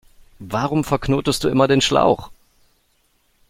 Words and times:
Warum 0.49 0.83
verknotest 0.83 1.43
du 1.43 1.47
immer 1.49 1.67
den 1.67 1.79
Schlauch? 1.79 2.31